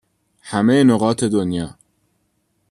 [0.41, 1.77] همه نقاط دنیا